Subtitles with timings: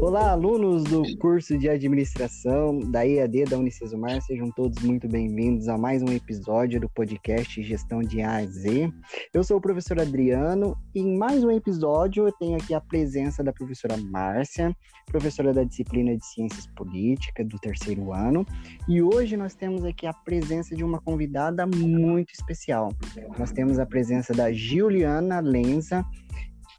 [0.00, 5.76] Olá, alunos do curso de administração da EAD da Unicesumar, sejam todos muito bem-vindos a
[5.76, 8.92] mais um episódio do podcast Gestão de A a Z.
[9.34, 13.42] Eu sou o professor Adriano e em mais um episódio eu tenho aqui a presença
[13.42, 14.72] da professora Márcia,
[15.06, 18.46] professora da disciplina de Ciências Políticas do terceiro ano,
[18.88, 22.92] e hoje nós temos aqui a presença de uma convidada muito especial.
[23.36, 26.04] Nós temos a presença da Juliana Lenza,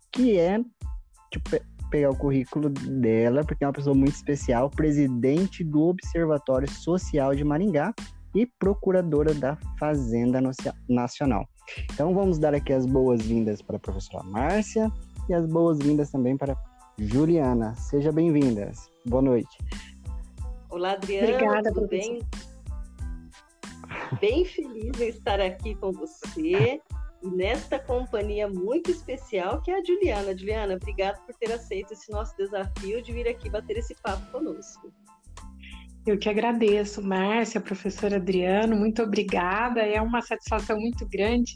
[0.10, 0.62] que é
[1.32, 1.50] tipo,
[1.90, 7.44] pegar o currículo dela, porque é uma pessoa muito especial, presidente do Observatório Social de
[7.44, 7.94] Maringá
[8.36, 10.40] e procuradora da Fazenda
[10.88, 11.48] Nacional.
[11.92, 14.92] Então vamos dar aqui as boas-vindas para a professora Márcia
[15.28, 16.56] e as boas-vindas também para
[16.98, 17.76] Juliana.
[17.76, 18.90] Sejam bem-vindas.
[19.06, 19.58] Boa noite.
[20.70, 21.34] Olá, Adriana.
[21.34, 22.20] Obrigada, tudo bem?
[24.20, 26.80] Bem feliz em estar aqui com você
[27.22, 30.38] e nesta companhia muito especial que é a Juliana.
[30.38, 34.92] Juliana, obrigada por ter aceito esse nosso desafio de vir aqui bater esse papo conosco.
[36.06, 39.82] Eu que agradeço, Márcia, professora Adriano, muito obrigada.
[39.82, 41.56] É uma satisfação muito grande.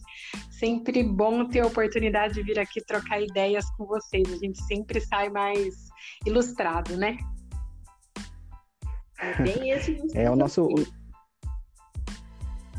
[0.52, 4.32] Sempre bom ter a oportunidade de vir aqui trocar ideias com vocês.
[4.32, 5.74] A gente sempre sai mais
[6.26, 7.18] ilustrado, né?
[9.18, 10.68] É bem esse é o nosso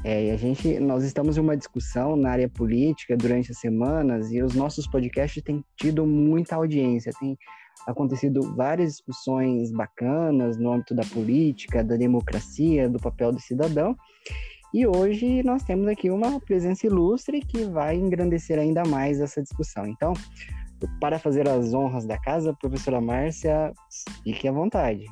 [0.05, 4.42] é, a gente, nós estamos em uma discussão na área política durante as semanas e
[4.42, 7.38] os nossos podcasts têm tido muita audiência, tem
[7.86, 13.97] acontecido várias discussões bacanas no âmbito da política, da democracia, do papel do cidadão.
[14.75, 19.86] E hoje nós temos aqui uma presença ilustre que vai engrandecer ainda mais essa discussão.
[19.86, 20.12] Então,
[21.00, 23.72] para fazer as honras da casa, professora Márcia,
[24.22, 25.06] fique à vontade.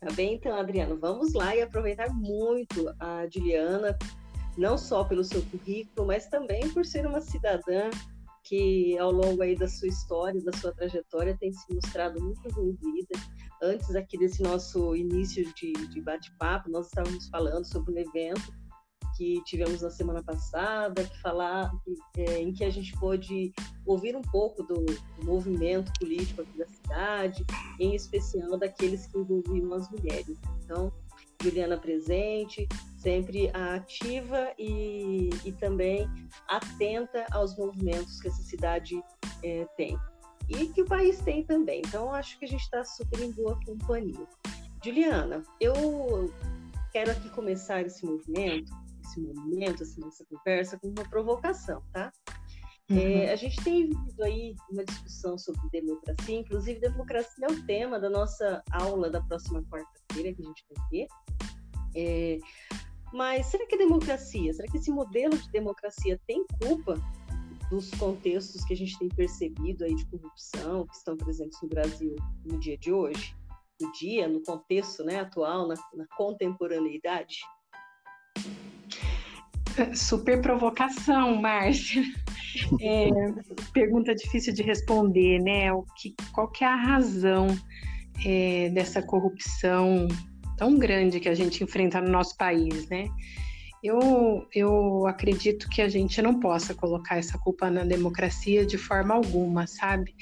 [0.00, 3.98] Tá bem, então, Adriano, vamos lá e aproveitar muito a Juliana,
[4.56, 7.90] não só pelo seu currículo, mas também por ser uma cidadã
[8.44, 13.18] que ao longo aí da sua história, da sua trajetória, tem se mostrado muito envolvida.
[13.62, 18.52] Antes aqui desse nosso início de, de bate-papo, nós estávamos falando sobre um evento
[19.16, 21.72] que tivemos na semana passada, que falar,
[22.16, 23.52] é, em que a gente pôde
[23.86, 27.44] ouvir um pouco do, do, movimento político aqui da cidade,
[27.80, 30.38] em especial daqueles que envolviam as mulheres.
[30.62, 30.92] Então,
[31.42, 32.68] Juliana presente,
[32.98, 36.08] sempre ativa e, e também
[36.48, 39.02] atenta aos movimentos que essa cidade
[39.42, 39.98] é, tem.
[40.48, 41.82] E que o país tem também.
[41.86, 44.26] Então, acho que a gente está super em boa companhia.
[44.84, 46.32] Juliana, eu
[46.92, 48.72] quero aqui começar esse movimento
[49.06, 52.12] esse momento, assim, nessa conversa, com uma provocação, tá?
[52.88, 52.98] É, uhum.
[52.98, 57.98] É, a gente tem vivido aí uma discussão sobre democracia, inclusive democracia é o tema
[57.98, 61.06] da nossa aula da próxima quarta-feira que a gente vai ter.
[61.96, 62.38] É,
[63.12, 66.94] mas será que a democracia, será que esse modelo de democracia tem culpa
[67.70, 72.14] dos contextos que a gente tem percebido aí de corrupção que estão presentes no Brasil
[72.44, 73.34] no dia de hoje?
[73.80, 77.40] No dia, no contexto né, atual, na, na contemporaneidade?
[79.94, 82.02] Super provocação, Márcia.
[82.80, 83.08] É,
[83.72, 85.72] pergunta difícil de responder, né?
[85.72, 87.48] O que, qual que é a razão
[88.24, 90.08] é, dessa corrupção
[90.56, 93.06] tão grande que a gente enfrenta no nosso país, né?
[93.82, 99.14] Eu, eu acredito que a gente não possa colocar essa culpa na democracia de forma
[99.14, 100.14] alguma, sabe?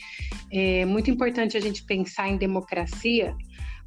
[0.52, 3.34] É muito importante a gente pensar em democracia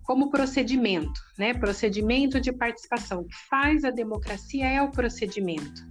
[0.08, 1.54] como procedimento, né?
[1.54, 3.20] Procedimento de participação.
[3.20, 5.86] O que faz a democracia é o procedimento.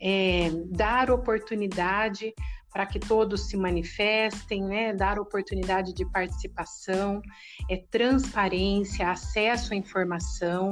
[0.00, 2.32] É, dar oportunidade
[2.72, 4.94] para que todos se manifestem, né?
[4.94, 7.20] dar oportunidade de participação,
[7.68, 10.70] é transparência, acesso à informação.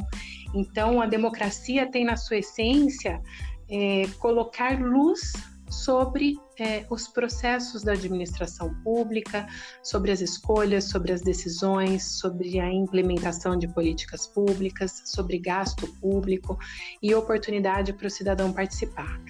[0.55, 3.20] Então, a democracia tem na sua essência
[3.69, 5.32] é, colocar luz
[5.71, 9.47] sobre é, os processos da administração pública,
[9.83, 16.59] sobre as escolhas, sobre as decisões, sobre a implementação de políticas públicas, sobre gasto público
[17.03, 19.21] e oportunidade para o cidadão participar.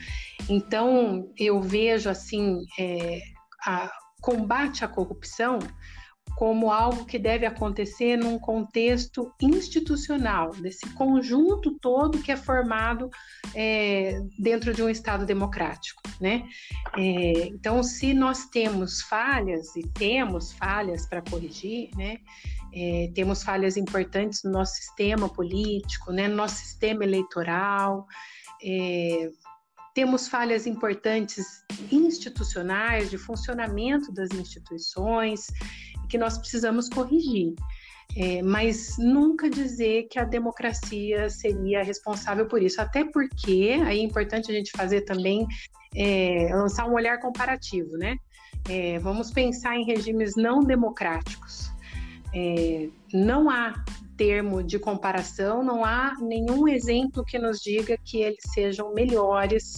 [0.48, 3.20] Então, eu vejo assim, é,
[3.64, 3.90] a
[4.20, 5.58] combate à corrupção
[6.38, 13.10] como algo que deve acontecer num contexto institucional, desse conjunto todo que é formado
[13.52, 16.00] é, dentro de um Estado democrático.
[16.20, 16.44] Né?
[16.96, 22.18] É, então, se nós temos falhas, e temos falhas para corrigir, né?
[22.72, 26.28] É, temos falhas importantes no nosso sistema político, né?
[26.28, 28.06] no nosso sistema eleitoral,
[28.62, 29.28] é,
[29.98, 35.48] temos falhas importantes institucionais, de funcionamento das instituições,
[36.08, 37.52] que nós precisamos corrigir.
[38.16, 44.02] é, mas nunca dizer que a democracia seria responsável por isso, até porque aí é
[44.02, 45.44] importante a gente fazer também
[45.96, 48.16] é, lançar um olhar comparativo, né?
[48.68, 51.72] É, vamos pensar em regimes não democráticos.
[52.32, 53.74] É, não há
[54.18, 59.76] termo de comparação, não há nenhum exemplo que nos diga que eles sejam melhores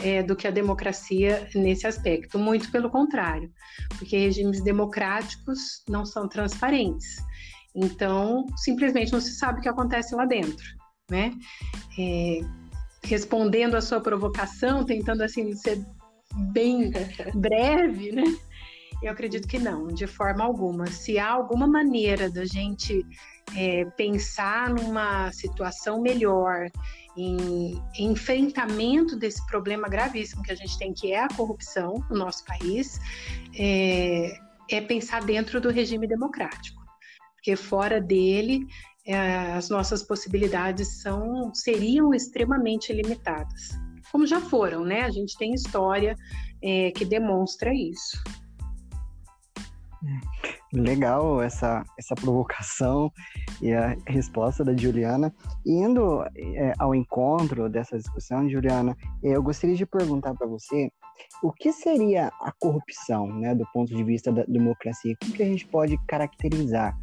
[0.00, 2.38] é, do que a democracia nesse aspecto.
[2.38, 3.50] Muito pelo contrário,
[3.96, 7.16] porque regimes democráticos não são transparentes.
[7.74, 10.66] Então, simplesmente não se sabe o que acontece lá dentro,
[11.08, 11.32] né?
[11.98, 12.40] É,
[13.04, 15.80] respondendo à sua provocação, tentando assim ser
[16.52, 16.90] bem
[17.34, 18.24] breve, né?
[19.00, 20.86] Eu acredito que não, de forma alguma.
[20.86, 23.06] Se há alguma maneira da gente
[23.56, 26.70] é, pensar numa situação melhor,
[27.16, 32.44] em, enfrentamento desse problema gravíssimo que a gente tem, que é a corrupção no nosso
[32.44, 33.00] país,
[33.58, 34.38] é,
[34.70, 36.80] é pensar dentro do regime democrático.
[37.34, 38.66] Porque fora dele,
[39.06, 43.70] é, as nossas possibilidades são seriam extremamente limitadas.
[44.12, 45.02] Como já foram, né?
[45.02, 46.14] A gente tem história
[46.62, 48.22] é, que demonstra isso.
[50.72, 53.10] Legal essa, essa provocação
[53.62, 55.34] e a resposta da Juliana.
[55.66, 60.90] Indo é, ao encontro dessa discussão, Juliana, é, eu gostaria de perguntar para você
[61.42, 65.16] o que seria a corrupção, né, do ponto de vista da democracia?
[65.20, 66.96] Como que a gente pode caracterizar?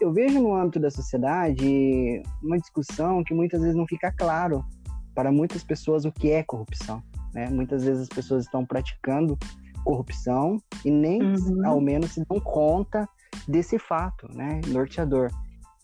[0.00, 4.64] Eu vejo no âmbito da sociedade uma discussão que muitas vezes não fica claro
[5.14, 7.02] para muitas pessoas o que é corrupção.
[7.32, 7.48] Né?
[7.48, 9.38] Muitas vezes as pessoas estão praticando
[9.84, 11.66] corrupção e nem uhum.
[11.66, 13.08] ao menos se dão conta
[13.46, 15.30] desse fato, né, norteador.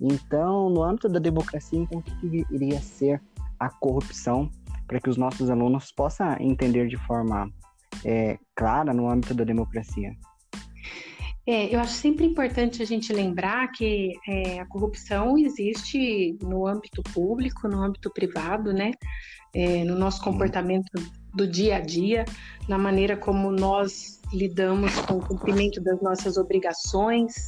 [0.01, 3.21] Então, no âmbito da democracia, então, o que iria ser
[3.59, 4.51] a corrupção
[4.87, 7.49] para que os nossos alunos possam entender de forma
[8.05, 10.13] é, clara no âmbito da democracia?
[11.47, 17.03] É, eu acho sempre importante a gente lembrar que é, a corrupção existe no âmbito
[17.03, 18.93] público, no âmbito privado, né?
[19.53, 20.91] É, no nosso comportamento
[21.35, 22.25] do dia a dia,
[22.69, 27.47] na maneira como nós lidamos com o cumprimento das nossas obrigações,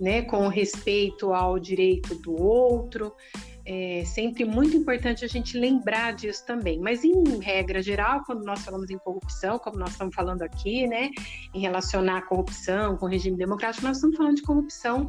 [0.00, 3.12] né, com respeito ao direito do outro.
[3.66, 6.78] É sempre muito importante a gente lembrar disso também.
[6.78, 11.10] Mas, em regra geral, quando nós falamos em corrupção, como nós estamos falando aqui, né,
[11.54, 15.06] em relacionar a corrupção com o regime democrático, nós estamos falando de corrupção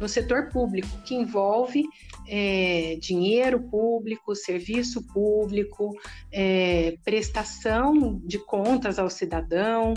[0.00, 1.84] no setor público, que envolve
[2.26, 5.94] é, dinheiro público, serviço público,
[6.32, 9.92] é, prestação de contas ao cidadão.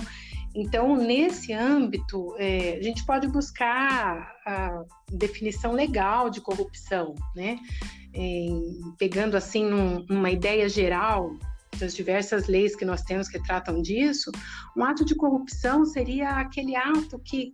[0.53, 7.57] Então, nesse âmbito, é, a gente pode buscar a definição legal de corrupção, né?
[8.13, 8.47] É,
[8.97, 11.31] pegando assim num, uma ideia geral
[11.79, 14.31] das diversas leis que nós temos que tratam disso,
[14.75, 17.53] um ato de corrupção seria aquele ato que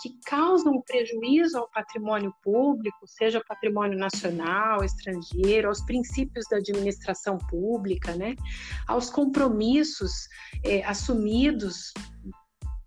[0.00, 8.14] que causam prejuízo ao patrimônio público, seja patrimônio nacional, estrangeiro, aos princípios da administração pública,
[8.14, 8.36] né?
[8.86, 10.12] aos compromissos
[10.64, 11.92] é, assumidos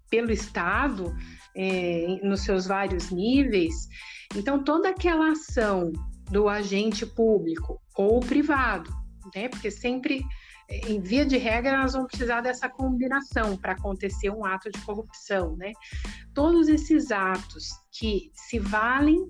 [0.10, 1.14] pelo Estado
[1.56, 3.74] é, nos seus vários níveis.
[4.36, 5.92] Então, toda aquela ação
[6.32, 8.90] do agente público ou privado,
[9.36, 9.50] né?
[9.50, 10.24] porque sempre
[10.88, 15.56] em via de regra, nós vamos precisar dessa combinação para acontecer um ato de corrupção,
[15.58, 15.74] né?
[16.34, 19.28] Todos esses atos que se valem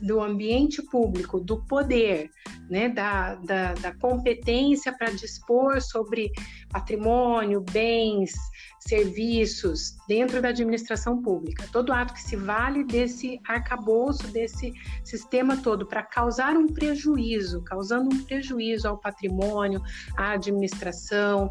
[0.00, 2.30] do ambiente público, do poder,
[2.68, 6.30] né, da, da, da competência para dispor sobre
[6.70, 8.32] patrimônio, bens,
[8.80, 11.66] serviços dentro da administração pública.
[11.72, 14.72] Todo ato que se vale desse arcabouço, desse
[15.04, 19.82] sistema todo, para causar um prejuízo, causando um prejuízo ao patrimônio,
[20.16, 21.48] à administração,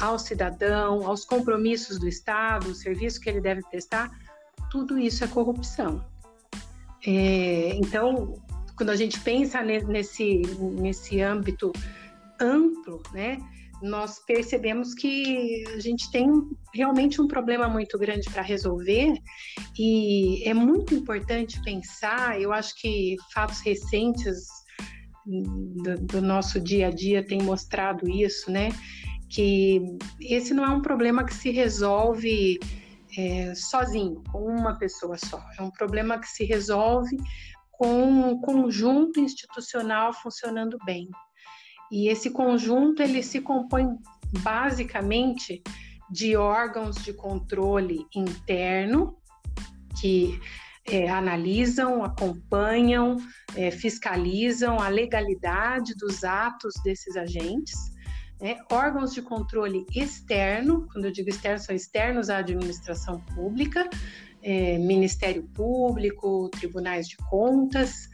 [0.00, 4.10] ao cidadão, aos compromissos do Estado, o serviço que ele deve prestar,
[4.70, 6.04] tudo isso é corrupção.
[7.06, 8.34] É, então,
[8.76, 10.42] quando a gente pensa nesse,
[10.80, 11.72] nesse âmbito
[12.40, 13.38] amplo, né,
[13.82, 16.28] nós percebemos que a gente tem
[16.74, 19.14] realmente um problema muito grande para resolver
[19.78, 22.40] e é muito importante pensar.
[22.40, 24.46] Eu acho que fatos recentes
[25.24, 28.70] do, do nosso dia a dia têm mostrado isso, né?
[29.28, 29.80] Que
[30.20, 32.58] esse não é um problema que se resolve
[33.16, 35.42] é, sozinho, com uma pessoa só.
[35.58, 37.16] É um problema que se resolve
[37.70, 41.08] com um conjunto institucional funcionando bem.
[41.90, 43.86] E esse conjunto ele se compõe
[44.40, 45.62] basicamente
[46.10, 49.16] de órgãos de controle interno
[50.00, 50.40] que
[50.86, 53.16] é, analisam, acompanham,
[53.54, 57.76] é, fiscalizam a legalidade dos atos desses agentes,
[58.40, 58.58] né?
[58.70, 63.88] órgãos de controle externo, quando eu digo externo, são externos à administração pública,
[64.42, 68.08] é, Ministério Público, tribunais de contas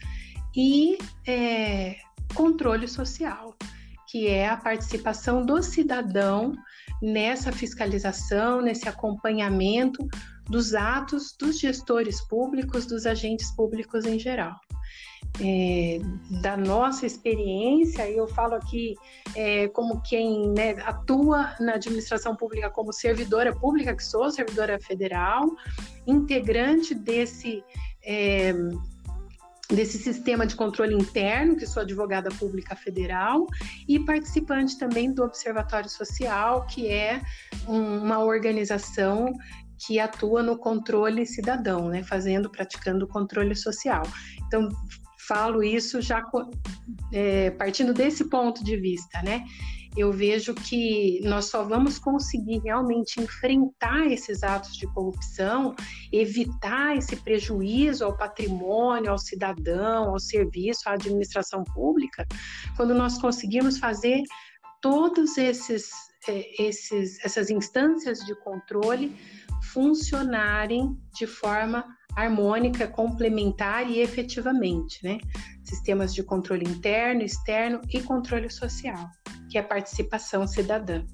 [0.57, 1.97] e é,
[2.35, 3.55] controle social,
[4.09, 6.55] que é a participação do cidadão
[7.03, 10.07] nessa fiscalização, nesse acompanhamento
[10.49, 14.59] dos atos dos gestores públicos, dos agentes públicos em geral.
[15.41, 15.99] É,
[16.43, 18.95] da nossa experiência, eu falo aqui
[19.35, 25.45] é, como quem né, atua na administração pública como servidora pública, que sou servidora federal,
[26.07, 27.65] integrante desse.
[28.05, 28.53] É,
[29.71, 33.47] desse sistema de controle interno, que sou advogada pública federal,
[33.89, 37.23] e participante também do Observatório Social, que é
[37.67, 39.33] um, uma organização
[39.79, 44.03] que atua no controle cidadão, né, fazendo, praticando o controle social.
[44.47, 44.69] Então,
[45.27, 46.23] falo isso já
[47.13, 49.45] é, partindo desse ponto de vista, né?
[49.97, 55.75] Eu vejo que nós só vamos conseguir realmente enfrentar esses atos de corrupção,
[56.13, 62.27] evitar esse prejuízo ao patrimônio, ao cidadão, ao serviço, à administração pública,
[62.77, 64.21] quando nós conseguirmos fazer
[64.83, 65.91] todos esses,
[66.29, 69.17] é, esses essas instâncias de controle
[69.73, 75.19] funcionarem de forma harmônica, complementar e efetivamente, né?
[75.63, 79.09] Sistemas de controle interno, externo e controle social,
[79.51, 81.05] que é a participação cidadã.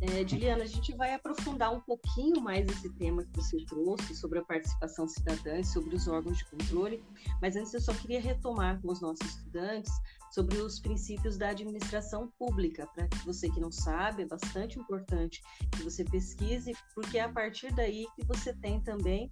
[0.00, 4.38] É, Juliana, a gente vai aprofundar um pouquinho mais esse tema que você trouxe sobre
[4.38, 7.02] a participação cidadã e sobre os órgãos de controle,
[7.40, 9.90] mas antes eu só queria retomar com os nossos estudantes
[10.34, 12.88] sobre os princípios da administração pública.
[12.88, 17.72] Para você que não sabe, é bastante importante que você pesquise, porque é a partir
[17.72, 19.30] daí que você tem também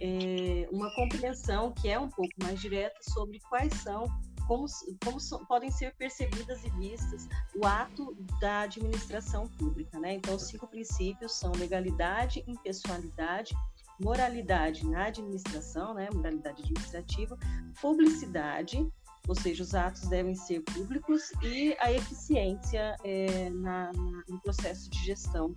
[0.00, 4.06] é, uma compreensão que é um pouco mais direta sobre quais são
[4.48, 4.66] como,
[5.04, 10.00] como so, podem ser percebidas e vistas o ato da administração pública.
[10.00, 10.14] Né?
[10.14, 13.54] Então, os cinco princípios são legalidade, impessoalidade,
[14.00, 16.08] moralidade na administração, né?
[16.12, 17.38] moralidade administrativa,
[17.80, 18.84] publicidade,
[19.28, 24.90] ou seja, os atos devem ser públicos e a eficiência é, na, na, no processo
[24.90, 25.54] de gestão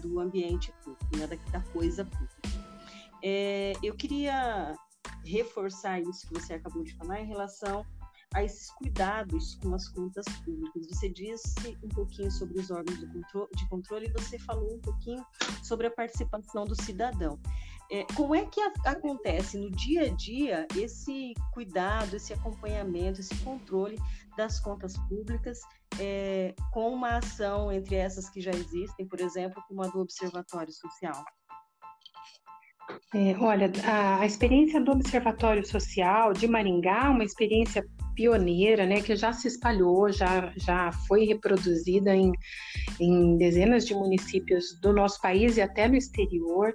[0.00, 2.34] do ambiente público, né, da, da, coisa pública.
[3.22, 4.74] É, eu queria
[5.24, 7.84] reforçar isso que você acabou de falar em relação
[8.34, 10.86] a esses cuidados com as contas públicas.
[10.88, 14.80] Você disse um pouquinho sobre os órgãos de controle, de controle e você falou um
[14.80, 15.24] pouquinho
[15.62, 17.38] sobre a participação do cidadão.
[17.90, 23.34] É, como é que a, acontece no dia a dia esse cuidado, esse acompanhamento, esse
[23.36, 23.98] controle
[24.36, 25.60] das contas públicas
[26.00, 30.72] é, com uma ação entre essas que já existem, por exemplo, como a do Observatório
[30.72, 31.24] Social?
[33.14, 39.14] É, olha, a, a, experiência do Observatório Social de Maringá, uma experiência pioneira, né, que
[39.14, 42.32] já se espalhou, já, já foi reproduzida em,
[43.00, 46.74] em dezenas de municípios do nosso país e até no exterior.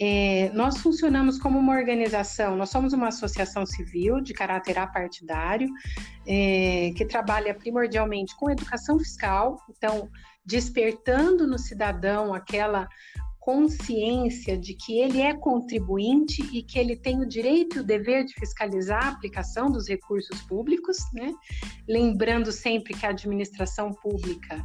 [0.00, 5.68] É, nós funcionamos como uma organização, nós somos uma associação civil de caráter apartidário,
[6.26, 10.08] é, que trabalha primordialmente com educação fiscal, então,
[10.44, 12.88] despertando no cidadão aquela
[13.40, 18.24] consciência de que ele é contribuinte e que ele tem o direito e o dever
[18.24, 21.32] de fiscalizar a aplicação dos recursos públicos, né?
[21.88, 24.62] Lembrando sempre que a administração pública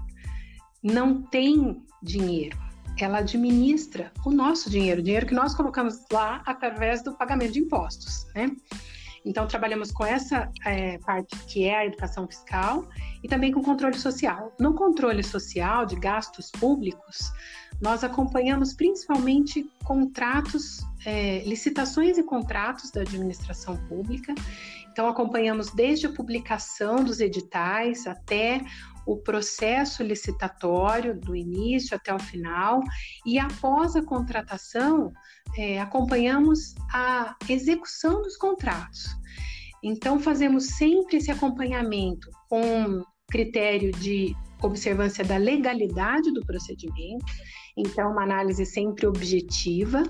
[0.83, 2.57] não tem dinheiro,
[2.99, 7.59] ela administra o nosso dinheiro, o dinheiro que nós colocamos lá através do pagamento de
[7.59, 8.51] impostos, né?
[9.25, 12.87] Então, trabalhamos com essa é, parte que é a educação fiscal
[13.23, 14.53] e também com controle social.
[14.59, 17.31] No controle social de gastos públicos,
[17.81, 24.33] nós acompanhamos principalmente contratos, é, licitações e contratos da administração pública.
[24.91, 28.61] Então, acompanhamos desde a publicação dos editais até
[29.05, 32.81] o processo licitatório, do início até o final,
[33.25, 35.11] e após a contratação,
[35.57, 39.05] é, acompanhamos a execução dos contratos.
[39.83, 47.25] Então, fazemos sempre esse acompanhamento com critério de observância da legalidade do procedimento
[47.77, 50.03] então, uma análise sempre objetiva,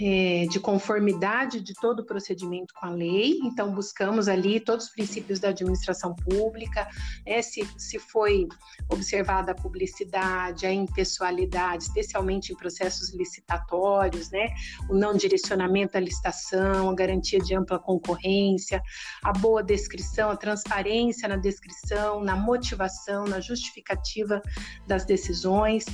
[0.00, 3.38] é, de conformidade de todo o procedimento com a lei.
[3.42, 6.86] Então, buscamos ali todos os princípios da administração pública,
[7.24, 8.46] é, se, se foi
[8.90, 14.48] observada a publicidade, a impessoalidade, especialmente em processos licitatórios, né?
[14.90, 18.82] o não direcionamento à licitação, a garantia de ampla concorrência,
[19.22, 24.42] a boa descrição, a transparência na descrição, na motivação, na justificativa
[24.86, 25.84] das decisões.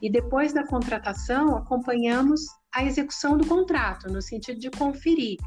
[0.00, 2.40] E depois da da contratação, acompanhamos
[2.74, 5.38] a execução do contrato, no sentido de conferir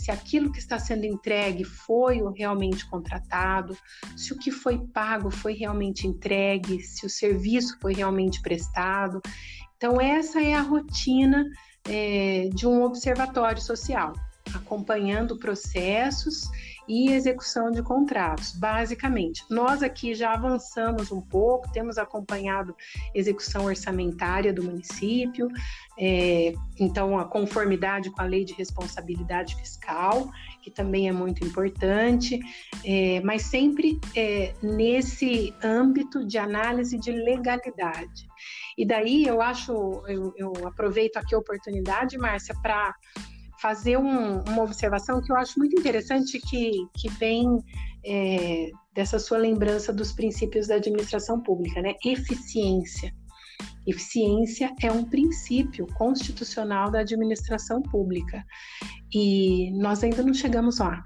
[0.00, 3.76] se aquilo que está sendo entregue foi o realmente contratado,
[4.16, 9.20] se o que foi pago foi realmente entregue, se o serviço foi realmente prestado.
[9.76, 11.44] Então, essa é a rotina
[11.84, 14.14] é, de um observatório social,
[14.54, 16.48] acompanhando processos
[16.90, 19.44] e execução de contratos, basicamente.
[19.48, 22.74] Nós aqui já avançamos um pouco, temos acompanhado
[23.14, 25.46] execução orçamentária do município,
[25.96, 32.40] é, então a conformidade com a lei de responsabilidade fiscal, que também é muito importante,
[32.84, 38.28] é, mas sempre é, nesse âmbito de análise de legalidade.
[38.76, 42.92] E daí eu acho, eu, eu aproveito aqui a oportunidade, Márcia, para
[43.60, 47.46] fazer um, uma observação que eu acho muito interessante, que, que vem
[48.04, 51.94] é, dessa sua lembrança dos princípios da administração pública, né?
[52.04, 53.14] Eficiência.
[53.86, 58.42] Eficiência é um princípio constitucional da administração pública
[59.12, 61.02] e nós ainda não chegamos lá.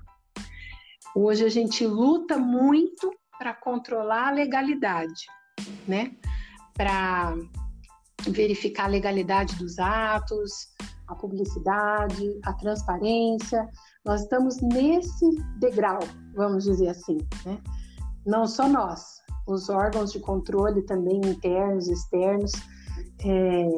[1.17, 5.27] Hoje a gente luta muito para controlar a legalidade,
[5.87, 6.13] né?
[6.75, 7.35] Para
[8.29, 10.74] verificar a legalidade dos atos,
[11.09, 13.69] a publicidade, a transparência.
[14.05, 15.27] Nós estamos nesse
[15.59, 16.01] degrau,
[16.35, 17.59] vamos dizer assim, né?
[18.27, 22.53] Não só nós, os órgãos de controle também internos, externos,
[23.25, 23.69] é,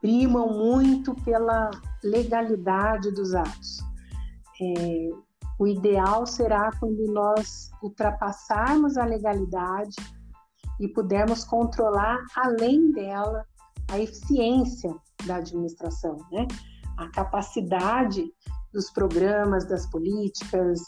[0.00, 1.70] primam muito pela
[2.02, 3.78] legalidade dos atos.
[4.60, 5.10] É,
[5.58, 9.96] o ideal será quando nós ultrapassarmos a legalidade
[10.80, 13.44] e pudermos controlar além dela
[13.88, 14.94] a eficiência
[15.26, 16.46] da administração, né?
[16.96, 18.32] A capacidade
[18.72, 20.80] dos programas, das políticas,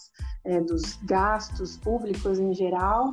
[0.44, 3.10] é, dos gastos públicos em geral,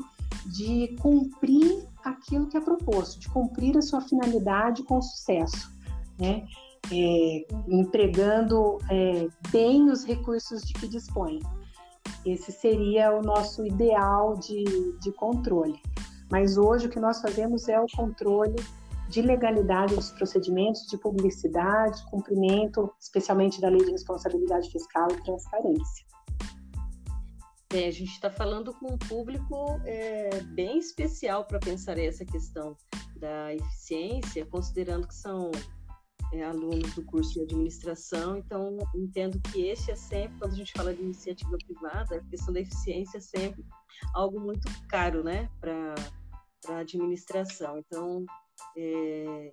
[0.48, 5.72] de cumprir aquilo que é proposto, de cumprir a sua finalidade com sucesso,
[6.20, 6.46] né?
[6.92, 11.40] É, empregando é, bem os recursos de que dispõe.
[12.26, 14.64] Esse seria o nosso ideal de,
[15.00, 15.80] de controle.
[16.30, 18.56] Mas hoje o que nós fazemos é o controle
[19.10, 26.06] de legalidade dos procedimentos de publicidade, cumprimento, especialmente da Lei de Responsabilidade Fiscal e Transparência.
[27.74, 32.78] É, a gente está falando com um público é, bem especial para pensar essa questão
[33.16, 35.50] da eficiência, considerando que são
[36.32, 40.72] é, alunos do curso de administração, então entendo que esse é sempre, quando a gente
[40.72, 43.66] fala de iniciativa privada, a questão da eficiência é sempre
[44.14, 45.96] algo muito caro né, para
[46.68, 47.80] a administração.
[47.80, 48.26] Então,
[48.78, 49.52] é,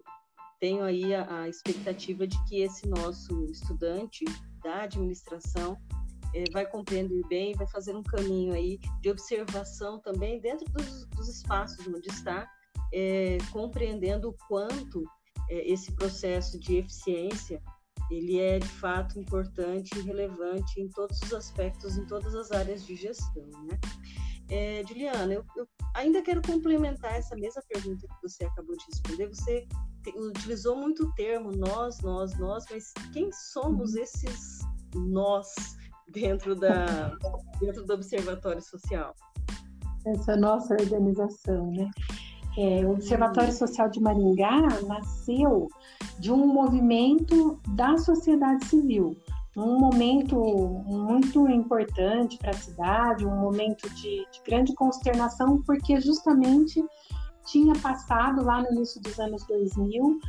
[0.60, 4.24] tenho aí a, a, expectativa de que esse nosso estudante
[4.62, 5.76] da administração
[6.34, 11.28] é, vai compreender bem, vai fazer um caminho aí de observação também dentro dos, dos
[11.28, 12.48] espaços onde está,
[12.92, 15.02] é, compreendendo o quanto
[15.48, 17.62] é, esse processo de eficiência
[18.10, 22.84] ele é de fato importante e relevante em todos os aspectos, em todas as áreas
[22.84, 23.78] de gestão, né?
[24.50, 29.28] É, Juliana, eu, eu, ainda quero complementar essa mesma pergunta que você acabou de responder.
[29.28, 29.66] Você
[30.02, 34.02] te, utilizou muito o termo nós, nós, nós, mas quem somos uhum.
[34.02, 34.58] esses
[34.94, 35.46] nós
[36.12, 37.16] dentro, da,
[37.60, 39.14] dentro do Observatório Social?
[40.04, 41.88] Essa nossa organização, né?
[42.58, 45.68] É, o Observatório Social de Maringá nasceu
[46.18, 49.16] de um movimento da sociedade civil,
[49.56, 50.36] um momento
[50.86, 56.82] muito importante para a cidade, um momento de, de, grande consternação, porque justamente
[57.44, 60.20] tinha passado lá no início dos anos 2000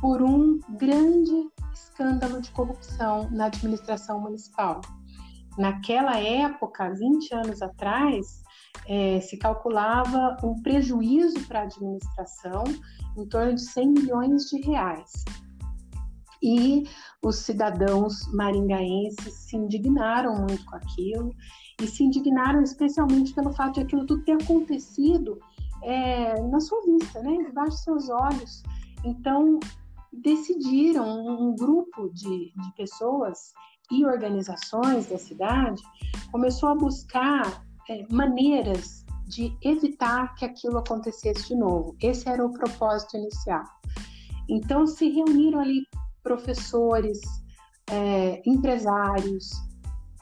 [0.00, 4.82] por um grande escândalo de corrupção na administração municipal.
[5.56, 8.42] Naquela época, 20 anos atrás,
[8.86, 12.64] é, se calculava um prejuízo para a administração
[13.16, 15.24] em torno de 100 milhões de reais
[16.46, 16.84] e
[17.24, 21.34] os cidadãos maringaenses se indignaram muito com aquilo
[21.82, 25.40] e se indignaram especialmente pelo fato de aquilo tudo ter acontecido
[25.82, 28.62] é, na sua vista, né, debaixo dos seus olhos.
[29.04, 29.58] Então,
[30.12, 33.52] decidiram, um grupo de, de pessoas
[33.90, 35.82] e organizações da cidade
[36.30, 41.96] começou a buscar é, maneiras de evitar que aquilo acontecesse de novo.
[42.00, 43.64] Esse era o propósito inicial.
[44.48, 45.84] Então, se reuniram ali
[46.26, 47.20] professores,
[47.88, 49.48] é, empresários,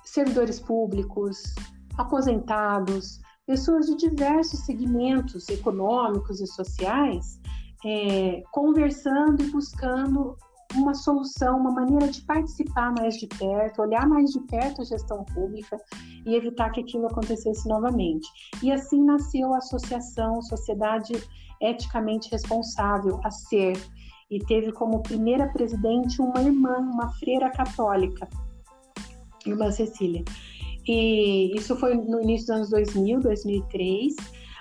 [0.04, 1.54] servidores públicos,
[1.96, 7.40] aposentados, pessoas de diversos segmentos econômicos e sociais,
[7.86, 10.36] é, conversando e buscando
[10.74, 15.24] uma solução, uma maneira de participar mais de perto, olhar mais de perto a gestão
[15.24, 15.78] pública
[16.26, 18.28] e evitar que aquilo acontecesse novamente.
[18.62, 21.14] E assim nasceu a Associação Sociedade
[21.62, 23.78] Eticamente Responsável, a SER,
[24.30, 28.28] e teve como primeira presidente uma irmã, uma freira católica,
[29.46, 30.24] irmã Cecília.
[30.86, 34.14] E isso foi no início dos anos 2000, 2003.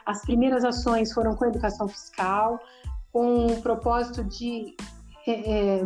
[0.06, 2.60] As primeiras ações foram com educação fiscal,
[3.12, 4.76] com o propósito de
[5.28, 5.82] é, é,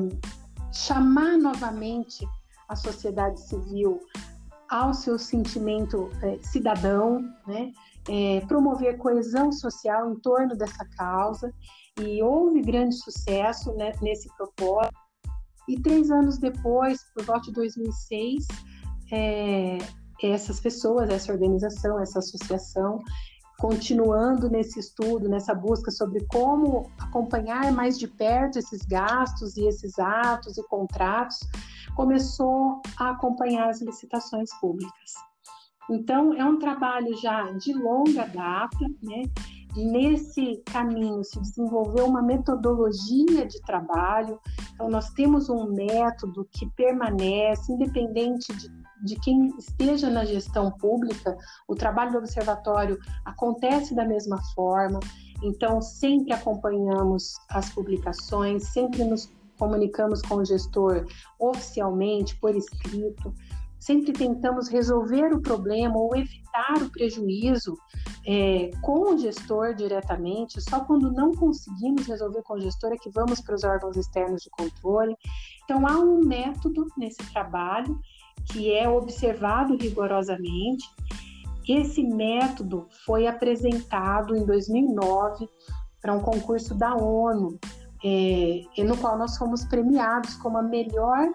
[0.71, 2.25] chamar novamente
[2.67, 3.99] a sociedade civil
[4.69, 7.71] ao seu sentimento é, cidadão, né?
[8.09, 11.53] É, promover coesão social em torno dessa causa
[12.01, 14.95] e houve grande sucesso né, nesse propósito.
[15.67, 18.47] E três anos depois, por volta de 2006,
[19.11, 19.77] é,
[20.23, 22.99] essas pessoas, essa organização, essa associação,
[23.59, 29.97] continuando nesse estudo, nessa busca sobre como acompanhar mais de perto esses gastos e esses
[29.99, 31.39] atos e contratos,
[31.95, 35.13] começou a acompanhar as licitações públicas.
[35.89, 39.23] Então, é um trabalho já de longa data, né?
[39.75, 44.39] Nesse caminho se desenvolveu uma metodologia de trabalho,
[44.73, 48.69] então nós temos um método que permanece, independente de
[49.01, 54.99] de quem esteja na gestão pública, o trabalho do observatório acontece da mesma forma,
[55.43, 61.05] então sempre acompanhamos as publicações, sempre nos comunicamos com o gestor
[61.39, 63.33] oficialmente, por escrito,
[63.87, 67.73] sempre tentamos resolver o problema ou evitar o prejuízo
[68.27, 70.61] é, com o gestor diretamente.
[70.61, 74.41] Só quando não conseguimos resolver com o gestor é que vamos para os órgãos externos
[74.43, 75.15] de controle.
[75.63, 77.97] Então, há um método nesse trabalho
[78.51, 80.85] que é observado rigorosamente.
[81.65, 85.47] Esse método foi apresentado em 2009
[86.01, 87.57] para um concurso da ONU,
[88.03, 91.29] é, no qual nós fomos premiados como a melhor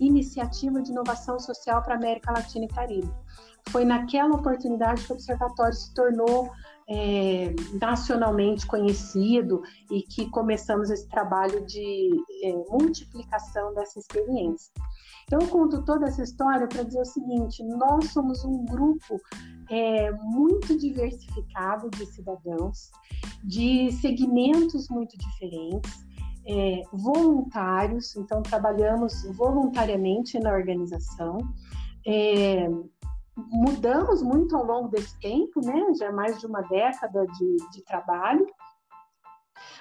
[0.00, 3.10] iniciativa de inovação social para a América Latina e Caribe.
[3.70, 6.50] Foi naquela oportunidade que o observatório se tornou
[6.88, 12.10] é, nacionalmente conhecido e que começamos esse trabalho de
[12.42, 14.72] é, multiplicação dessa experiência.
[15.24, 19.20] Então, eu conto toda essa história para dizer o seguinte: nós somos um grupo
[19.70, 22.90] é, muito diversificado de cidadãos,
[23.44, 26.07] de segmentos muito diferentes,
[26.48, 31.38] é, voluntários, então trabalhamos voluntariamente na organização.
[32.06, 32.68] É,
[33.36, 35.92] mudamos muito ao longo desse tempo, né?
[35.98, 38.46] Já mais de uma década de, de trabalho,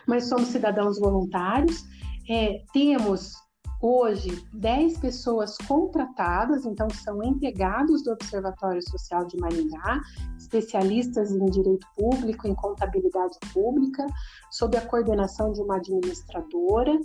[0.05, 1.85] mas somos cidadãos voluntários.
[2.29, 3.33] É, temos
[3.81, 10.01] hoje 10 pessoas contratadas, então são empregados do Observatório Social de Maringá,
[10.37, 14.05] especialistas em direito público, em contabilidade pública,
[14.51, 16.99] sob a coordenação de uma administradora,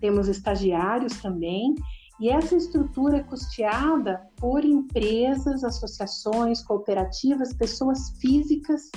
[0.00, 1.74] temos estagiários também,
[2.20, 8.90] e essa estrutura é custeada por empresas, associações, cooperativas, pessoas físicas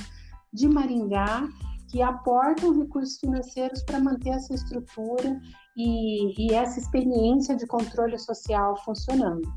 [0.53, 1.47] de Maringá
[1.89, 5.39] que aportam recursos financeiros para manter essa estrutura
[5.77, 9.47] e, e, essa experiência de controle social funcionando.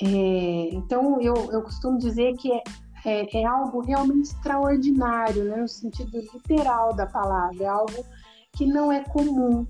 [0.00, 2.62] É, então, eu, eu costumo dizer que é,
[3.04, 8.06] é, é, algo realmente extraordinário, né, no sentido literal da palavra, é algo
[8.52, 9.66] que não é comum.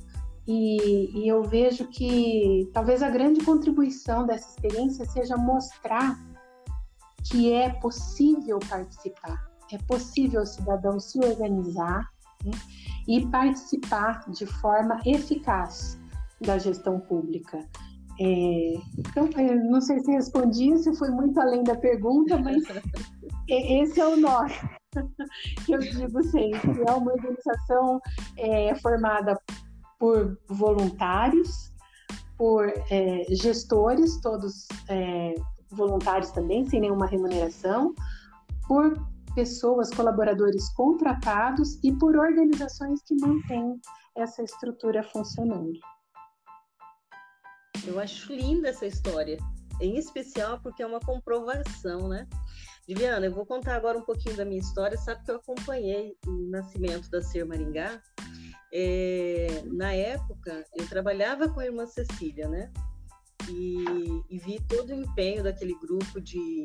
[0.47, 6.19] E, e eu vejo que talvez a grande contribuição dessa experiência seja mostrar
[7.31, 12.11] que é possível participar, é possível o cidadão se organizar
[12.45, 12.53] né,
[13.09, 16.01] e participar de forma eficaz
[16.41, 17.59] da gestão pública.
[18.21, 19.29] É, então,
[19.71, 22.63] não sei se respondi, se foi muito além da pergunta, mas
[23.49, 24.47] esse é o nó
[25.65, 26.83] que eu digo sempre.
[26.87, 28.01] É uma organização
[28.37, 29.39] é, formada
[29.99, 31.73] por voluntários,
[32.37, 35.35] por é, gestores, todos é,
[35.71, 37.95] voluntários também, sem nenhuma remuneração,
[38.67, 38.99] por
[39.35, 43.81] pessoas, colaboradores contratados e por organizações que mantêm
[44.17, 45.73] essa estrutura funcionando.
[47.87, 49.39] Eu acho linda essa história,
[49.81, 52.29] em especial porque é uma comprovação, né?
[52.89, 54.97] Juliana, eu vou contar agora um pouquinho da minha história.
[54.99, 58.01] Sabe que eu acompanhei o nascimento da Ser Maringá.
[58.73, 62.73] É, na época, eu trabalhava com a irmã Cecília, né?
[63.49, 63.85] E,
[64.31, 66.65] e vi todo o empenho daquele grupo de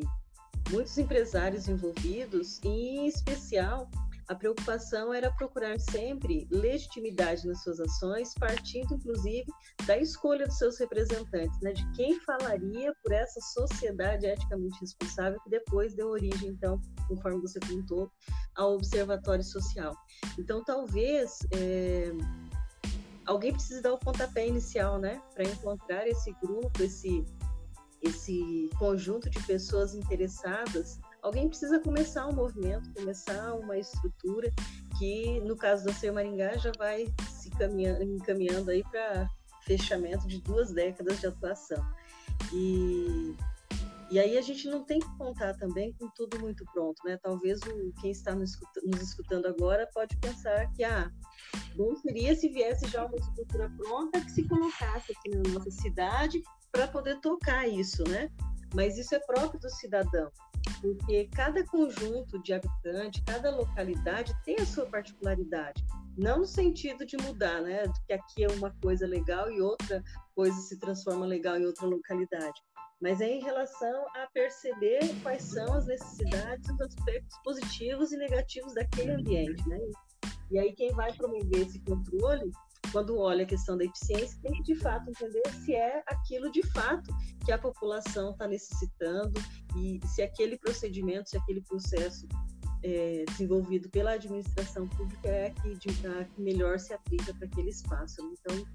[0.70, 3.90] muitos empresários envolvidos, e em especial
[4.28, 9.46] a preocupação era procurar sempre legitimidade nas suas ações, partindo inclusive
[9.86, 15.50] da escolha dos seus representantes, né, de quem falaria por essa sociedade eticamente responsável que
[15.50, 18.12] depois deu origem, então, conforme você contou,
[18.56, 19.96] ao Observatório Social.
[20.38, 22.12] Então, talvez é,
[23.26, 27.24] alguém precise dar o pontapé inicial, né, para encontrar esse grupo, esse
[28.08, 34.52] esse conjunto de pessoas interessadas, alguém precisa começar um movimento, começar uma estrutura
[34.98, 39.30] que, no caso da Ser Maringá, já vai se caminhando, encaminhando aí para
[39.66, 41.86] fechamento de duas décadas de atuação.
[42.54, 43.36] E
[44.10, 47.18] E aí a gente não tem que contar também com tudo muito pronto, né?
[47.18, 51.12] Talvez o, quem está nos escutando, nos escutando agora pode pensar que, ah,
[51.76, 56.42] bom seria se viesse já uma estrutura pronta que se colocasse aqui na nossa cidade
[56.78, 58.30] para poder tocar isso, né?
[58.76, 60.32] Mas isso é próprio do cidadão,
[60.80, 65.84] porque cada conjunto de habitante, cada localidade tem a sua particularidade.
[66.16, 67.82] Não no sentido de mudar, né?
[68.06, 70.04] Que aqui é uma coisa legal e outra
[70.36, 72.62] coisa se transforma legal em outra localidade
[73.00, 78.74] mas é em relação a perceber quais são as necessidades, os aspectos positivos e negativos
[78.74, 79.78] daquele ambiente, né?
[80.50, 82.52] E aí quem vai promover esse controle,
[82.92, 86.66] quando olha a questão da eficiência, tem que de fato entender se é aquilo de
[86.68, 87.12] fato
[87.46, 89.34] que a população está necessitando
[89.76, 92.28] e se aquele procedimento, se aquele processo
[92.84, 97.48] é, desenvolvido pela administração pública é a que, de, a que melhor se aplica para
[97.48, 98.22] aquele espaço.
[98.22, 98.66] Então,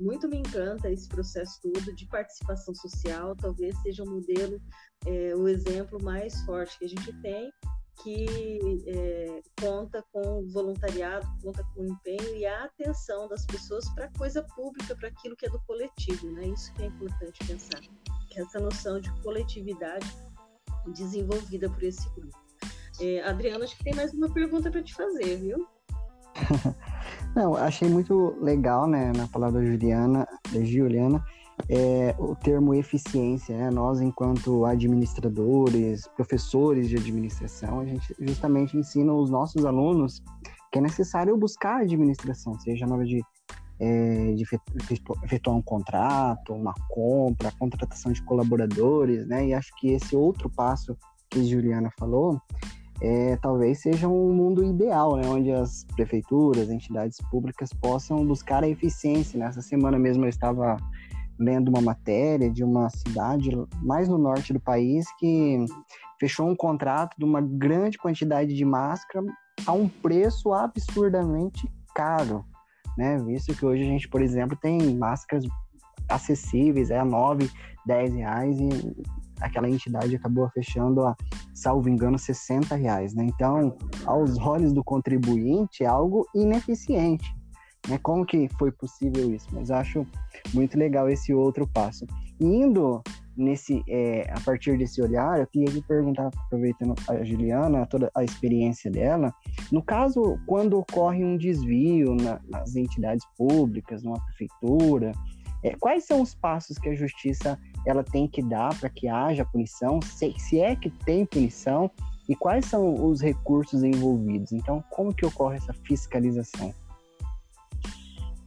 [0.00, 4.60] muito me encanta esse processo todo de participação social, talvez seja um modelo,
[5.06, 7.52] é, o exemplo mais forte que a gente tem,
[8.02, 14.18] que é, conta com voluntariado, conta com empenho e a atenção das pessoas para a
[14.18, 16.46] coisa pública, para aquilo que é do coletivo, né?
[16.46, 17.80] Isso que é importante pensar,
[18.28, 20.06] que essa noção de coletividade
[20.88, 22.36] desenvolvida por esse grupo.
[23.00, 25.66] É, Adriana, acho que tem mais uma pergunta para te fazer, viu?
[27.34, 31.24] Não, achei muito legal, né, na palavra Juliana, Juliana,
[31.68, 33.70] é, o termo eficiência, né?
[33.70, 40.22] Nós, enquanto administradores, professores de administração, a gente justamente ensina os nossos alunos
[40.70, 43.22] que é necessário buscar a administração, seja na hora de,
[43.78, 44.44] é, de
[45.22, 49.48] efetuar um contrato, uma compra, contratação de colaboradores, né?
[49.48, 50.96] E acho que esse outro passo
[51.28, 52.40] que a Juliana falou
[53.02, 58.68] é, talvez seja um mundo ideal, né, onde as prefeituras, entidades públicas possam buscar a
[58.68, 59.36] eficiência.
[59.38, 60.76] Nessa semana mesmo eu estava
[61.42, 63.50] lendo uma matéria de uma cidade
[63.82, 65.64] mais no norte do país que
[66.18, 69.24] fechou um contrato de uma grande quantidade de máscara
[69.66, 72.44] a um preço absurdamente caro,
[72.96, 73.18] né?
[73.18, 75.44] Visto que hoje a gente, por exemplo, tem máscaras
[76.08, 77.50] acessíveis, é a 9,
[77.86, 78.68] 10 reais e
[79.40, 81.16] aquela entidade acabou fechando a,
[81.52, 83.24] salvo engano, 60 reais, né?
[83.24, 83.76] Então,
[84.06, 87.34] aos olhos do contribuinte, é algo ineficiente.
[87.88, 87.98] Né?
[88.02, 89.48] Como que foi possível isso?
[89.52, 90.06] Mas acho
[90.54, 92.06] muito legal esse outro passo.
[92.40, 93.02] Indo
[93.36, 98.90] nesse, é, a partir desse olhar, eu queria perguntar, aproveitando a Juliana, toda a experiência
[98.90, 99.34] dela,
[99.70, 105.12] no caso, quando ocorre um desvio na, nas entidades públicas, numa prefeitura,
[105.62, 109.44] é, quais são os passos que a justiça ela tem que dar para que haja
[109.44, 111.90] punição, se, se é que tem punição
[112.28, 114.52] e quais são os recursos envolvidos.
[114.52, 116.72] Então, como que ocorre essa fiscalização?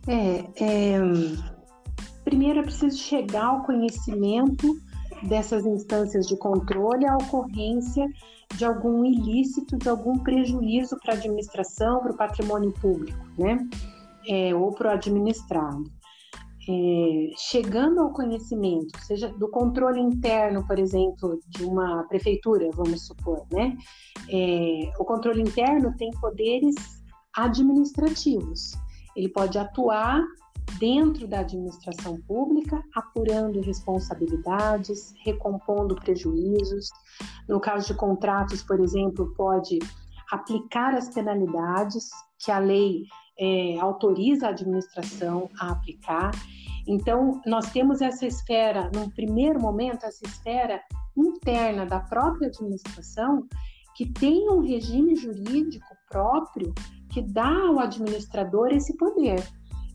[0.07, 0.99] É, é,
[2.23, 4.75] primeiro é preciso chegar ao conhecimento
[5.23, 8.05] dessas instâncias de controle a ocorrência
[8.55, 13.67] de algum ilícito, de algum prejuízo para a administração, para o patrimônio público, né?
[14.27, 15.83] É, ou para o administrado
[16.67, 23.45] é, chegando ao conhecimento, seja do controle interno, por exemplo, de uma prefeitura, vamos supor,
[23.51, 23.77] né?
[24.29, 26.75] É, o controle interno tem poderes
[27.35, 28.73] administrativos.
[29.15, 30.21] Ele pode atuar
[30.79, 36.89] dentro da administração pública, apurando responsabilidades, recompondo prejuízos.
[37.47, 39.79] No caso de contratos, por exemplo, pode
[40.31, 43.03] aplicar as penalidades que a lei
[43.39, 46.31] é, autoriza a administração a aplicar.
[46.87, 50.81] Então, nós temos essa esfera, num primeiro momento, essa esfera
[51.15, 53.47] interna da própria administração,
[53.95, 56.73] que tem um regime jurídico próprio
[57.09, 59.41] que dá ao administrador esse poder.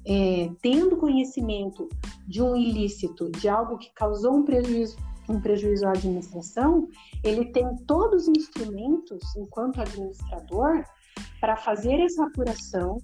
[0.07, 1.87] É, tendo conhecimento
[2.27, 4.97] de um ilícito, de algo que causou um prejuízo,
[5.29, 6.89] um prejuízo à administração,
[7.23, 10.85] ele tem todos os instrumentos, enquanto administrador,
[11.39, 12.97] para fazer essa apuração,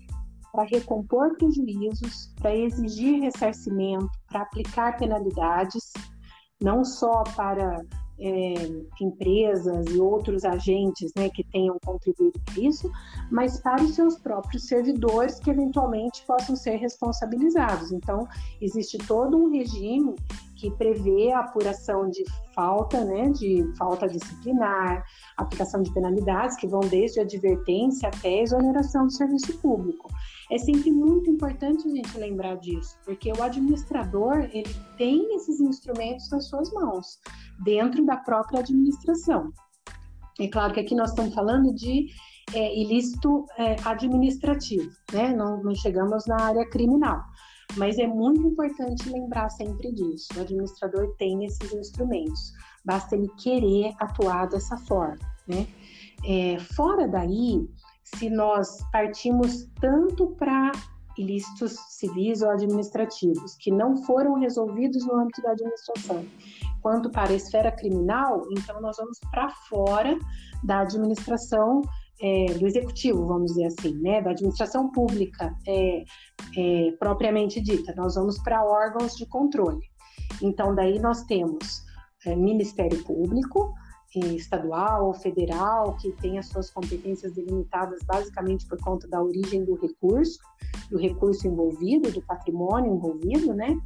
[0.52, 5.92] para recompor prejuízos, para exigir ressarcimento, para aplicar penalidades,
[6.60, 7.78] não só para
[8.18, 8.55] é,
[9.00, 12.90] empresas e outros agentes né, que tenham contribuído para isso,
[13.31, 17.92] mas para os seus próprios servidores que eventualmente possam ser responsabilizados.
[17.92, 18.26] Então,
[18.61, 20.14] existe todo um regime
[20.66, 25.05] que prevê a apuração de falta, né, de falta disciplinar,
[25.37, 30.11] aplicação de penalidades que vão desde advertência até exoneração do serviço público.
[30.50, 36.29] É sempre muito importante a gente lembrar disso, porque o administrador ele tem esses instrumentos
[36.31, 37.20] nas suas mãos,
[37.62, 39.52] dentro da própria administração.
[40.40, 42.09] É claro que aqui nós estamos falando de
[42.55, 45.35] é ilícito é, administrativo, né?
[45.35, 47.20] Não, não chegamos na área criminal.
[47.76, 50.29] Mas é muito importante lembrar sempre disso.
[50.37, 52.52] O administrador tem esses instrumentos,
[52.85, 55.66] basta ele querer atuar dessa forma, né?
[56.24, 57.68] É, fora daí,
[58.02, 60.72] se nós partimos tanto para
[61.18, 66.24] ilícitos civis ou administrativos que não foram resolvidos no âmbito da administração,
[66.83, 70.18] quanto para a esfera criminal, então nós vamos para fora
[70.62, 71.83] da administração
[72.20, 76.05] é, do executivo, vamos dizer assim, né, da administração pública é,
[76.57, 77.94] é, propriamente dita.
[77.96, 79.87] Nós vamos para órgãos de controle.
[80.42, 81.83] Então, daí nós temos
[82.24, 83.74] é, Ministério Público,
[84.14, 89.74] estadual ou federal, que tem as suas competências delimitadas basicamente por conta da origem do
[89.74, 90.38] recurso,
[90.90, 93.76] do recurso envolvido, do patrimônio envolvido, né?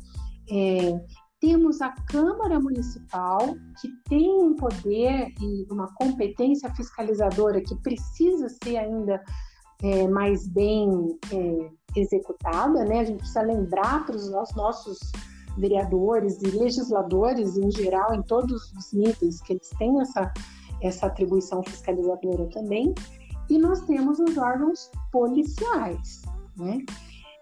[0.49, 1.01] É,
[1.41, 8.77] temos a Câmara Municipal, que tem um poder e uma competência fiscalizadora que precisa ser
[8.77, 9.23] ainda
[9.83, 13.01] é, mais bem é, executada, né?
[13.01, 14.99] A gente precisa lembrar para os nossos
[15.57, 20.33] vereadores e legisladores em geral, em todos os níveis, que eles têm essa,
[20.83, 22.95] essa atribuição fiscalizadora também.
[23.49, 26.23] E nós temos os órgãos policiais,
[26.57, 26.85] né?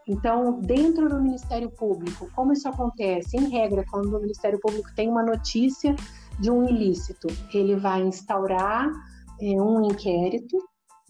[0.09, 3.37] Então, dentro do Ministério Público, como isso acontece?
[3.37, 5.95] Em regra, quando o Ministério Público tem uma notícia
[6.41, 8.91] de um ilícito, ele vai instaurar
[9.41, 10.57] é, um inquérito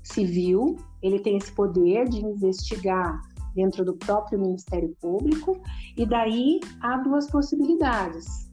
[0.03, 3.21] civil, ele tem esse poder de investigar
[3.55, 5.61] dentro do próprio Ministério Público,
[5.97, 8.49] e daí há duas possibilidades.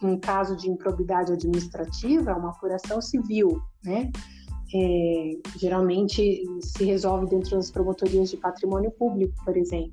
[0.00, 4.10] Em caso de improbidade administrativa, uma apuração civil, né?
[4.74, 9.92] É, geralmente se resolve dentro das promotorias de patrimônio público, por exemplo.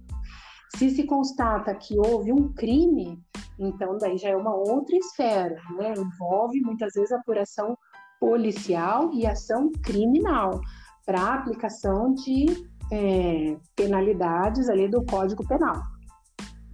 [0.76, 3.18] Se se constata que houve um crime,
[3.58, 5.94] então daí já é uma outra esfera, né?
[5.98, 7.78] envolve muitas vezes apuração
[8.20, 10.60] policial e ação criminal
[11.06, 15.82] para aplicação de é, penalidades ali do Código Penal.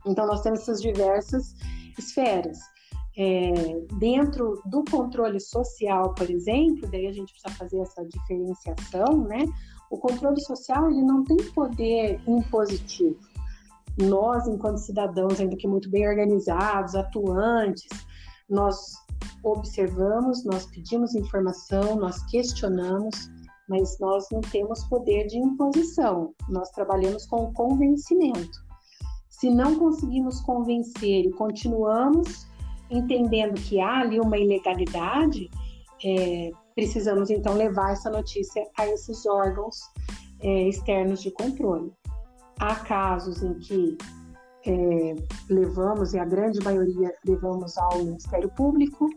[0.05, 1.53] Então nós temos essas diversas
[1.97, 2.59] esferas.
[3.17, 3.51] É,
[3.97, 9.45] dentro do controle social, por exemplo, daí a gente precisa fazer essa diferenciação, né?
[9.89, 13.19] O controle social ele não tem poder impositivo.
[13.97, 17.89] Nós, enquanto cidadãos, ainda que muito bem organizados, atuantes,
[18.49, 18.93] nós
[19.43, 23.29] observamos, nós pedimos informação, nós questionamos,
[23.67, 26.33] mas nós não temos poder de imposição.
[26.49, 28.59] Nós trabalhamos com convencimento.
[29.29, 32.45] Se não conseguimos convencer e continuamos
[32.91, 35.49] entendendo que há ali uma ilegalidade,
[36.03, 39.79] é, precisamos então levar essa notícia a esses órgãos
[40.41, 41.91] é, externos de controle.
[42.59, 43.97] Há casos em que
[44.65, 45.15] é,
[45.49, 49.09] levamos, e a grande maioria levamos ao Ministério Público,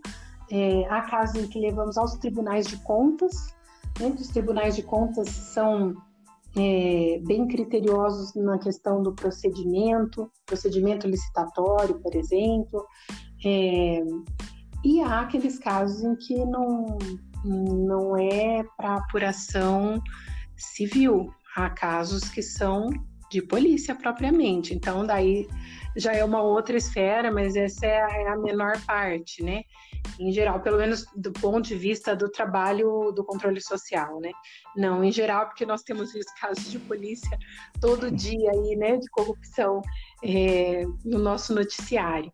[0.51, 3.55] é, há casos em que levamos aos tribunais de contas,
[4.01, 5.95] né, os tribunais de contas são
[6.57, 12.87] é, bem criteriosos na questão do procedimento, procedimento licitatório, por exemplo,
[13.45, 14.01] é,
[14.85, 16.99] e há aqueles casos em que não,
[17.45, 20.03] não é para apuração
[20.57, 22.91] civil, há casos que são
[23.31, 24.75] de polícia propriamente.
[24.75, 25.49] Então, daí
[25.97, 29.63] já é uma outra esfera, mas essa é a, é a, menor parte, né?
[30.19, 34.31] Em geral, pelo menos do ponto de vista do trabalho do controle social, né?
[34.77, 37.39] Não, em geral, porque nós temos visto casos de polícia
[37.81, 39.81] todo dia aí, né, de corrupção
[40.23, 42.33] é, no nosso noticiário.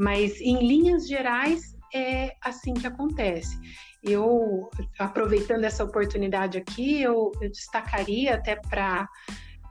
[0.00, 3.54] Mas, em linhas gerais, é assim que acontece.
[4.02, 9.06] Eu, aproveitando essa oportunidade aqui, eu, eu destacaria até para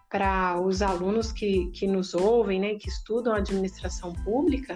[0.08, 4.76] para os alunos que, que nos ouvem, né, que estudam administração pública,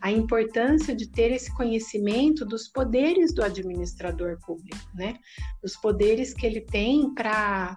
[0.00, 5.18] a importância de ter esse conhecimento dos poderes do administrador público, né,
[5.62, 7.76] dos poderes que ele tem para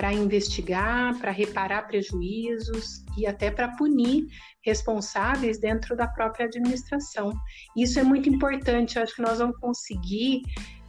[0.00, 4.28] para investigar, para reparar prejuízos e até para punir
[4.64, 7.34] responsáveis dentro da própria administração.
[7.76, 10.40] Isso é muito importante, eu acho que nós vamos conseguir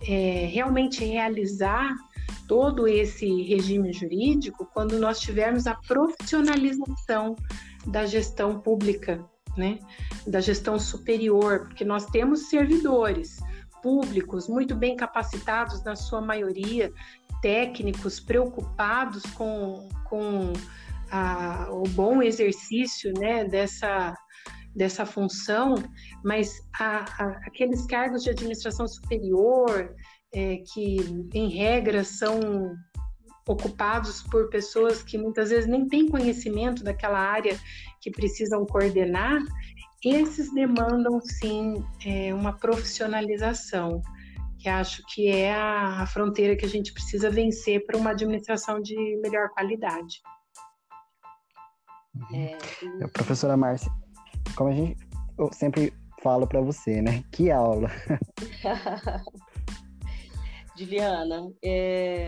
[0.08, 1.93] é, realmente realizar
[2.47, 7.36] todo esse regime jurídico quando nós tivermos a profissionalização
[7.88, 9.21] da gestão pública,
[9.58, 9.78] né?
[10.26, 13.41] da gestão superior, porque nós temos servidores
[13.82, 16.93] públicos muito bem capacitados, na sua maioria,
[17.41, 20.54] técnicos preocupados com, com
[21.12, 24.15] a, o bom exercício né, dessa,
[24.75, 25.75] dessa função,
[26.23, 29.93] mas a, a, aqueles cargos de administração superior,
[30.34, 30.98] é, que
[31.33, 32.39] em regra são
[33.48, 37.60] ocupados por pessoas que muitas vezes nem têm conhecimento daquela área
[38.00, 39.42] que precisam coordenar,
[40.04, 44.02] esses demandam sim é, uma profissionalização
[44.62, 48.79] que acho que é a, a fronteira que a gente precisa vencer para uma administração
[48.79, 50.21] de melhor qualidade.
[52.13, 52.35] Uhum.
[53.01, 53.91] É, professora Márcia,
[54.55, 54.97] como a gente
[55.37, 57.23] eu sempre falo para você, né?
[57.31, 57.89] Que aula!
[60.77, 62.27] Juliana, é,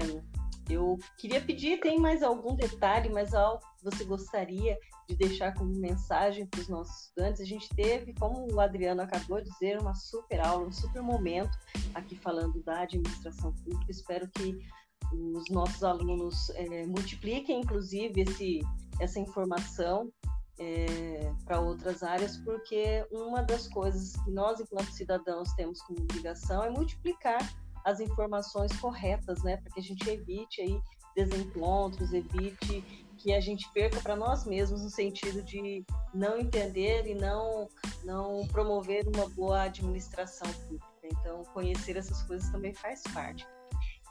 [0.69, 4.77] eu queria pedir, tem mais algum detalhe, mais algo que você gostaria
[5.07, 7.41] de deixar como mensagem para os nossos estudantes?
[7.41, 11.57] A gente teve, como o Adriano acabou de dizer, uma super aula, um super momento
[11.93, 13.91] aqui falando da administração pública.
[13.91, 14.57] Espero que
[15.11, 18.61] os nossos alunos é, multipliquem, inclusive, esse,
[18.99, 20.11] essa informação
[20.59, 26.63] é, para outras áreas, porque uma das coisas que nós, enquanto cidadãos, temos como obrigação
[26.63, 27.41] é multiplicar
[27.85, 30.79] as informações corretas, né, para que a gente evite aí
[31.15, 32.83] desencontros, evite
[33.23, 37.69] que a gente perca para nós mesmos no sentido de não entender e não
[38.03, 40.85] não promover uma boa administração pública.
[41.05, 43.47] Então, conhecer essas coisas também faz parte.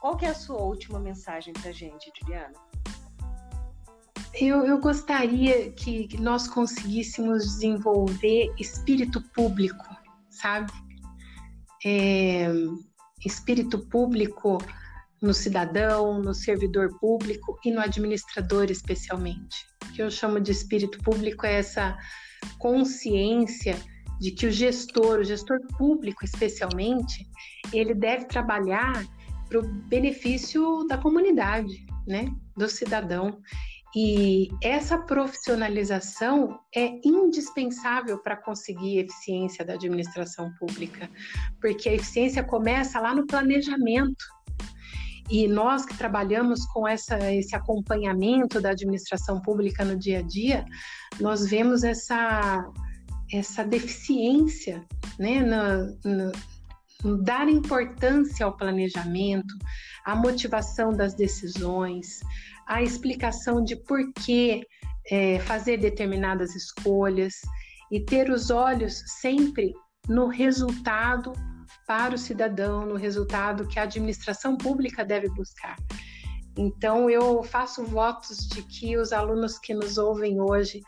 [0.00, 2.54] Qual que é a sua última mensagem para a gente, Juliana?
[4.34, 9.84] Eu, eu gostaria que nós conseguíssemos desenvolver espírito público,
[10.30, 10.72] sabe?
[11.84, 12.46] É,
[13.26, 14.58] espírito público
[15.22, 19.64] no cidadão, no servidor público e no administrador, especialmente.
[19.84, 21.96] O que eu chamo de espírito público é essa
[22.58, 23.78] consciência
[24.20, 27.28] de que o gestor, o gestor público especialmente,
[27.72, 29.04] ele deve trabalhar
[29.48, 33.40] para o benefício da comunidade, né, do cidadão.
[33.94, 41.10] E essa profissionalização é indispensável para conseguir eficiência da administração pública,
[41.60, 44.24] porque a eficiência começa lá no planejamento.
[45.30, 50.64] E nós que trabalhamos com essa, esse acompanhamento da administração pública no dia a dia,
[51.20, 52.64] nós vemos essa,
[53.32, 54.84] essa deficiência
[55.18, 56.32] né, no,
[57.04, 59.54] no, dar importância ao planejamento,
[60.04, 62.20] à motivação das decisões,
[62.66, 64.62] a explicação de por que
[65.10, 67.34] é, fazer determinadas escolhas
[67.90, 69.72] e ter os olhos sempre
[70.08, 71.32] no resultado
[71.86, 75.76] para o cidadão, no resultado que a administração pública deve buscar.
[76.56, 80.82] Então, eu faço votos de que os alunos que nos ouvem hoje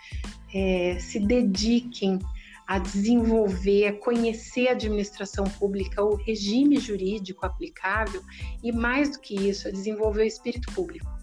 [0.54, 2.18] é, se dediquem
[2.66, 8.22] a desenvolver, a conhecer a administração pública, o regime jurídico aplicável
[8.62, 11.14] e, mais do que isso, a desenvolver o espírito público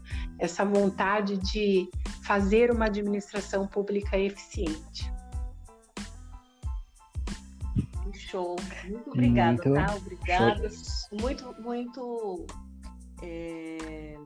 [0.41, 1.87] essa vontade de
[2.23, 5.11] fazer uma administração pública eficiente.
[8.31, 8.55] Show.
[8.85, 9.95] Muito obrigada, muito tá?
[9.95, 10.69] Obrigada.
[11.11, 12.45] Muito, muito.
[13.21, 14.17] É...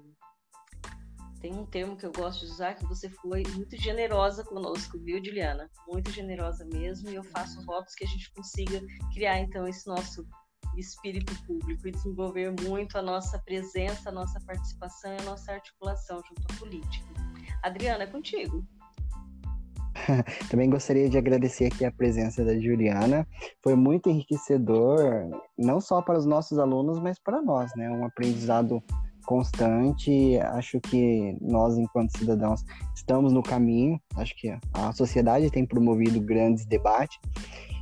[1.42, 5.24] Tem um termo que eu gosto de usar que você foi muito generosa conosco, viu,
[5.24, 5.70] Juliana?
[5.88, 7.10] Muito generosa mesmo.
[7.10, 8.82] E eu faço votos que a gente consiga
[9.14, 10.28] criar então esse nosso
[10.78, 16.22] espírito público e desenvolver muito a nossa presença, a nossa participação e a nossa articulação
[16.28, 17.06] junto à política.
[17.64, 18.68] Adriana, é contigo.
[20.50, 23.28] Também gostaria de agradecer aqui a presença da Juliana.
[23.64, 27.90] Foi muito enriquecedor, não só para os nossos alunos, mas para nós, né?
[27.90, 28.84] Um aprendizado
[29.26, 30.38] constante.
[30.40, 32.64] Acho que nós, enquanto cidadãos,
[32.96, 34.00] estamos no caminho.
[34.16, 37.18] Acho que a sociedade tem promovido grandes debates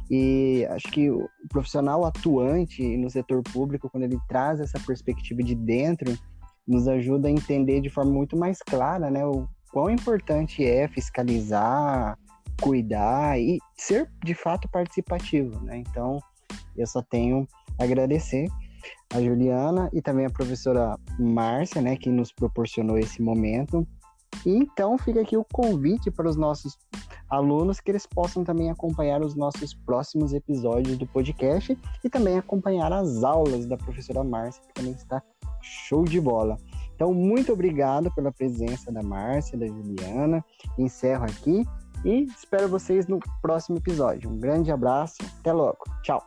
[0.09, 5.55] e acho que o profissional atuante no setor público, quando ele traz essa perspectiva de
[5.55, 6.15] dentro,
[6.67, 12.17] nos ajuda a entender de forma muito mais clara, né, o quão importante é fiscalizar,
[12.61, 15.77] cuidar e ser de fato participativo, né?
[15.77, 16.19] Então,
[16.77, 17.47] eu só tenho
[17.79, 18.47] a agradecer
[19.13, 23.87] a Juliana e também a professora Márcia, né, que nos proporcionou esse momento.
[24.45, 26.77] E então fica aqui o convite para os nossos
[27.29, 32.93] alunos que eles possam também acompanhar os nossos próximos episódios do podcast e também acompanhar
[32.93, 35.21] as aulas da professora Márcia, que também está
[35.61, 36.57] show de bola.
[37.03, 40.41] Então, muito obrigado pela presença da Márcia, da Juliana.
[40.77, 41.65] Encerro aqui
[42.05, 44.29] e espero vocês no próximo episódio.
[44.29, 45.83] Um grande abraço, até logo.
[46.01, 46.23] Tchau.